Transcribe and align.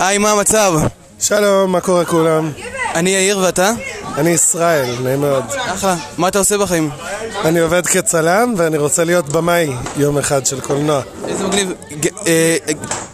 היי, 0.00 0.18
מה 0.18 0.30
המצב? 0.32 0.74
שלום, 1.20 1.72
מה 1.72 1.80
קורה 1.80 2.04
כולם? 2.04 2.52
אני 2.94 3.10
יאיר 3.10 3.38
ואתה? 3.38 3.72
אני 4.18 4.30
ישראל, 4.30 4.94
נעים 5.02 5.20
מאוד. 5.20 5.44
אחלה. 5.56 5.96
מה 6.18 6.28
אתה 6.28 6.38
עושה 6.38 6.58
בחיים? 6.58 6.90
אני 7.44 7.60
עובד 7.60 7.86
כצלם 7.86 8.54
ואני 8.56 8.78
רוצה 8.78 9.04
להיות 9.04 9.28
במאי 9.28 9.70
יום 9.96 10.18
אחד 10.18 10.46
של 10.46 10.60
קולנוע. 10.60 11.00
איזה 11.28 11.46
מגניב. 11.46 11.72
אה, 12.26 12.56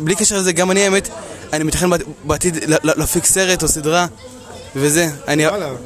בלי 0.01 0.15
קשר 0.17 0.37
לזה, 0.39 0.53
גם 0.53 0.71
אני 0.71 0.85
האמת, 0.85 1.09
אני 1.53 1.65
מתכנן 1.65 1.91
בעת- 1.91 2.03
בעתיד 2.25 2.57
להפיק 2.83 3.25
סרט 3.27 3.63
או 3.63 3.69
סדרה, 3.69 4.07
וזה. 4.77 5.09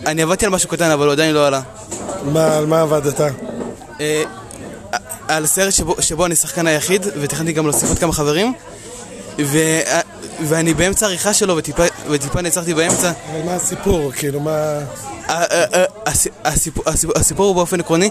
אני- 0.07 0.23
עבדתי 0.23 0.45
על 0.45 0.51
משהו 0.51 0.69
קטן, 0.69 0.91
אבל 0.91 1.05
הוא 1.07 1.13
עדיין 1.13 1.35
לא 1.35 1.47
עלה. 1.47 1.61
מה, 2.25 2.57
על 2.57 2.67
מה 2.67 2.81
עבדת? 2.81 3.21
אה, 4.01 4.23
על 5.29 5.47
סרט 5.47 5.73
שבו, 6.01 6.27
אני 6.27 6.37
שחקן 6.37 6.67
היחיד, 6.67 7.07
ותכננתי 7.21 7.53
גם 7.53 7.65
להוסיף 7.67 7.89
עוד 7.89 7.99
כמה 7.99 8.13
חברים, 8.13 8.53
ואני 10.49 10.75
באמצע 10.75 11.07
העריכה 11.07 11.35
שלו, 11.35 11.57
וטיפה, 11.57 11.83
וטיפה 12.11 12.41
נעצרתי 12.41 12.75
באמצע. 12.75 13.13
אבל 13.33 13.43
מה 13.45 13.55
הסיפור? 13.55 14.13
כאילו, 14.13 14.41
מה... 14.41 14.79
הסיפור, 16.45 16.85
הסיפור, 16.87 17.19
הסיפור 17.19 17.47
הוא 17.47 17.55
באופן 17.55 17.81
עקרוני 17.81 18.11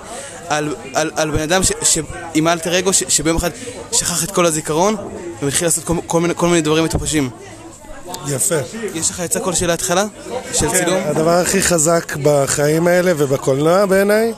על, 0.49 0.75
על, 0.93 1.11
על 1.15 1.31
בן 1.31 1.39
אדם 1.41 1.63
ש, 1.63 1.71
ש, 1.81 1.97
עם 2.33 2.47
אלטר 2.47 2.79
אגו 2.79 2.93
ש, 2.93 3.03
שביום 3.07 3.37
אחד 3.37 3.49
שכח 3.91 4.23
את 4.23 4.31
כל 4.31 4.45
הזיכרון 4.45 4.95
ומתחיל 5.41 5.67
לעשות 5.67 5.83
כל, 5.83 5.93
כל, 6.07 6.21
מיני, 6.21 6.33
כל 6.35 6.47
מיני 6.47 6.61
דברים 6.61 6.83
מטופשים. 6.83 7.29
יפה. 8.27 8.55
יש 8.93 9.09
לך 9.09 9.19
עצה 9.19 9.39
כלשהי 9.39 9.67
להתחלה? 9.67 10.05
של 10.53 10.69
כן, 10.69 10.77
צילום? 10.77 11.01
הדבר 11.05 11.37
הכי 11.37 11.61
חזק 11.61 12.15
בחיים 12.23 12.87
האלה 12.87 13.11
ובקולנוע 13.17 13.85
בעיניי 13.85 14.33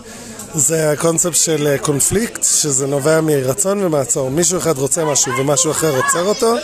זה 0.53 0.91
הקונספט 0.91 1.35
של 1.35 1.67
אה, 1.67 1.77
קונפליקט, 1.77 2.43
שזה 2.43 2.87
נובע 2.87 3.21
מרצון 3.21 3.83
ומעצור. 3.83 4.31
מישהו 4.31 4.57
אחד 4.57 4.77
רוצה 4.77 5.05
משהו 5.05 5.31
ומשהו 5.37 5.71
אחר 5.71 5.95
עוצר 5.95 6.23
אותו, 6.25 6.55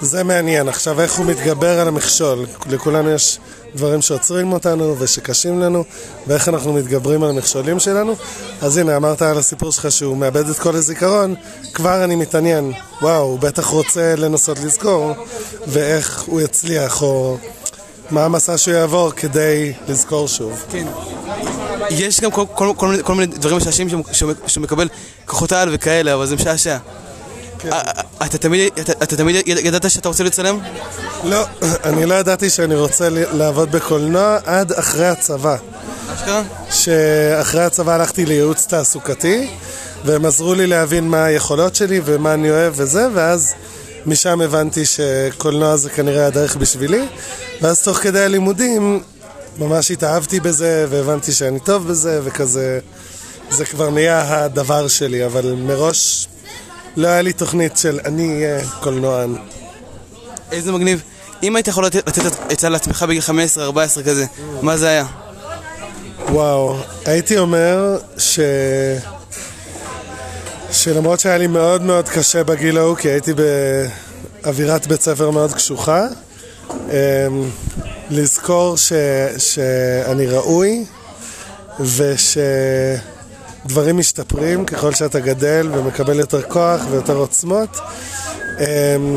זה 0.00 0.24
מעניין. 0.24 0.68
עכשיו, 0.68 1.00
איך 1.00 1.14
הוא 1.14 1.26
מתגבר 1.26 1.80
על 1.80 1.88
המכשול? 1.88 2.46
לכולנו 2.66 3.10
יש 3.10 3.38
דברים 3.74 4.02
שעוצרים 4.02 4.52
אותנו 4.52 4.96
ושקשים 4.98 5.60
לנו, 5.60 5.84
ואיך 6.26 6.48
אנחנו 6.48 6.72
מתגברים 6.72 7.22
על 7.22 7.30
המכשולים 7.30 7.78
שלנו. 7.78 8.14
אז 8.60 8.76
הנה, 8.76 8.96
אמרת 8.96 9.22
על 9.22 9.38
הסיפור 9.38 9.72
שלך 9.72 9.92
שהוא 9.92 10.16
מאבד 10.16 10.48
את 10.48 10.58
כל 10.58 10.76
הזיכרון, 10.76 11.34
כבר 11.74 12.04
אני 12.04 12.16
מתעניין. 12.16 12.72
וואו, 13.02 13.22
הוא 13.22 13.38
בטח 13.38 13.66
רוצה 13.66 14.14
לנסות 14.16 14.58
לזכור, 14.58 15.12
ואיך 15.66 16.22
הוא 16.26 16.40
יצליח, 16.40 17.02
או 17.02 17.36
מה 18.10 18.24
המסע 18.24 18.58
שהוא 18.58 18.74
יעבור 18.74 19.10
כדי 19.10 19.72
לזכור 19.88 20.28
שוב. 20.28 20.64
כן. 20.70 20.86
יש 21.90 22.20
גם 22.20 22.30
כל, 22.30 22.44
כל, 22.54 22.72
כל, 22.76 22.96
כל 23.02 23.14
מיני 23.14 23.26
דברים 23.26 23.56
משעשעים 23.56 23.88
שהוא 24.46 24.62
מקבל 24.62 24.88
כוחות 25.26 25.52
על 25.52 25.68
וכאלה, 25.72 26.14
אבל 26.14 26.26
זה 26.26 26.34
משעשע. 26.34 26.76
כן. 27.58 27.72
א- 27.72 27.74
א- 27.76 28.24
אתה 28.24 28.38
תמיד, 29.16 29.42
ידעת 29.46 29.90
שאתה 29.90 30.08
רוצה 30.08 30.24
לצלם? 30.24 30.58
לא, 31.24 31.44
אני 31.84 32.06
לא 32.06 32.14
ידעתי 32.14 32.50
שאני 32.50 32.74
רוצה 32.74 33.08
לעבוד 33.10 33.72
בקולנוע 33.72 34.38
עד 34.44 34.72
אחרי 34.72 35.06
הצבא. 35.06 35.56
אשכרה? 36.14 36.42
שאחרי 36.70 37.64
הצבא 37.64 37.92
הלכתי 37.94 38.26
לייעוץ 38.26 38.66
תעסוקתי, 38.66 39.50
והם 40.04 40.24
עזרו 40.26 40.54
לי 40.54 40.66
להבין 40.66 41.08
מה 41.08 41.24
היכולות 41.24 41.74
שלי 41.76 42.00
ומה 42.04 42.34
אני 42.34 42.50
אוהב 42.50 42.72
וזה, 42.76 43.06
ואז 43.14 43.54
משם 44.06 44.40
הבנתי 44.40 44.82
שקולנוע 44.86 45.76
זה 45.76 45.90
כנראה 45.90 46.26
הדרך 46.26 46.56
בשבילי, 46.56 47.04
ואז 47.62 47.82
תוך 47.82 47.96
כדי 47.98 48.20
הלימודים 48.20 49.02
ממש 49.58 49.90
התאהבתי 49.90 50.40
בזה, 50.40 50.86
והבנתי 50.90 51.32
שאני 51.32 51.60
טוב 51.60 51.88
בזה, 51.88 52.20
וכזה, 52.24 52.78
זה 53.50 53.64
כבר 53.64 53.90
נהיה 53.90 54.44
הדבר 54.44 54.88
שלי, 54.88 55.26
אבל 55.26 55.54
מראש 55.58 56.28
לא 56.96 57.08
היה 57.08 57.22
לי 57.22 57.32
תוכנית 57.32 57.76
של 57.76 58.00
אני 58.04 58.44
אהיה 58.44 58.60
קולנוען. 58.80 59.34
איזה 60.52 60.72
מגניב. 60.72 61.02
אם 61.42 61.56
היית 61.56 61.68
יכול 61.68 61.86
לתת 61.86 62.08
עצה 62.50 62.68
לעצמך 62.68 63.02
בגיל 63.08 63.22
15-14 63.22 64.02
כזה, 64.06 64.26
מה 64.62 64.76
זה 64.76 64.88
היה? 64.88 65.06
וואו, 66.28 66.76
הייתי 67.04 67.38
אומר 67.38 67.98
ש... 68.18 68.40
שלמרות 70.70 71.20
שהיה 71.20 71.38
לי 71.38 71.46
מאוד 71.46 71.82
מאוד 71.82 72.08
קשה 72.08 72.44
בגיל 72.44 72.78
ההוא, 72.78 72.96
כי 72.96 73.08
הייתי 73.08 73.32
באווירת 74.42 74.86
בית 74.86 75.02
ספר 75.02 75.30
מאוד 75.30 75.52
קשוחה, 75.52 76.06
אמ, 76.70 76.90
לזכור 78.10 78.76
ש... 78.76 78.92
שאני 79.38 80.26
ראוי 80.26 80.84
ושדברים 83.66 83.98
משתפרים 83.98 84.64
ככל 84.64 84.94
שאתה 84.94 85.20
גדל 85.20 85.68
ומקבל 85.72 86.18
יותר 86.18 86.42
כוח 86.42 86.80
ויותר 86.90 87.16
עוצמות. 87.16 87.78
אמ, 88.60 89.16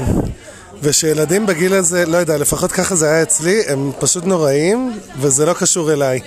ושילדים 0.81 1.45
בגיל 1.45 1.73
הזה, 1.73 2.05
לא 2.05 2.17
יודע, 2.17 2.37
לפחות 2.37 2.71
ככה 2.71 2.95
זה 2.95 3.05
היה 3.11 3.23
אצלי, 3.23 3.61
הם 3.67 3.91
פשוט 3.99 4.25
נוראים, 4.25 4.99
וזה 5.19 5.45
לא 5.45 5.53
קשור 5.53 5.93
אליי. 5.93 6.19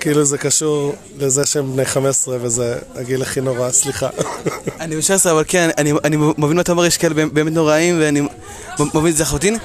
כאילו 0.00 0.24
זה 0.24 0.38
קשור 0.38 0.94
לזה 1.18 1.46
שהם 1.46 1.72
בני 1.72 1.84
15 1.84 2.36
וזה 2.40 2.78
הגיל 2.94 3.22
הכי 3.22 3.40
נורא, 3.40 3.70
סליחה. 3.70 4.08
אני 4.80 4.94
בן 4.94 5.02
16, 5.02 5.32
אבל 5.32 5.44
כן, 5.48 5.70
אני, 5.78 5.92
אני 6.04 6.16
מבין 6.16 6.56
מה 6.56 6.62
אתה 6.62 6.72
אומר, 6.72 6.86
יש 6.86 6.96
כאלה 6.96 7.14
באמת 7.14 7.52
נוראים, 7.52 7.98
ואני 8.00 8.20
מבין 8.94 9.12
את 9.12 9.16
זה 9.16 9.22
לחלוטין. 9.22 9.56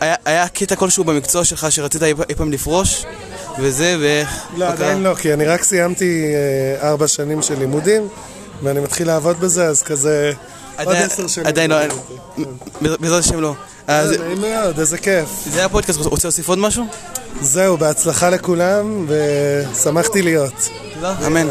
היה, 0.00 0.14
היה 0.24 0.48
קטע 0.48 0.76
כלשהו 0.76 1.04
במקצוע 1.04 1.44
שלך 1.44 1.66
שרצית 1.70 2.02
אי 2.02 2.34
פעם 2.36 2.52
לפרוש, 2.52 3.04
וזה, 3.58 3.96
ואיך... 4.00 4.28
לא, 4.56 4.68
עדיין 4.68 5.02
לא, 5.02 5.14
כי 5.14 5.32
אני 5.32 5.44
רק 5.44 5.62
סיימתי 5.62 6.24
אה, 6.34 6.88
ארבע 6.88 7.08
שנים 7.08 7.42
של 7.42 7.58
לימודים, 7.58 8.08
ואני 8.62 8.80
מתחיל 8.80 9.06
לעבוד 9.06 9.40
בזה, 9.40 9.66
אז 9.66 9.82
כזה... 9.82 10.32
עוד 10.84 10.96
עשר 10.96 11.26
שנים. 11.26 11.46
עדיין 11.46 11.70
לא. 11.70 11.76
בעזרת 13.00 13.24
השם 13.24 13.40
לא. 13.40 13.54
אה, 13.88 14.04
נעים 14.18 14.40
מאוד, 14.40 14.78
איזה 14.78 14.98
כיף. 14.98 15.28
זה 15.50 15.58
היה 15.58 15.68
פודקאסט, 15.68 16.00
רוצה 16.00 16.28
להוסיף 16.28 16.48
עוד 16.48 16.58
משהו? 16.58 16.84
זהו, 17.40 17.76
בהצלחה 17.76 18.30
לכולם, 18.30 19.06
ושמחתי 19.08 20.22
להיות. 20.22 20.68
אמן. 21.26 21.48